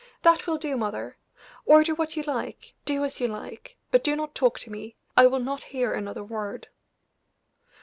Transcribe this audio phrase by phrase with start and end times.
[0.23, 1.15] "That will do, mother!
[1.63, 5.27] Order what you like, do as you like, but do not talk to me; I
[5.27, 6.69] will not hear another word."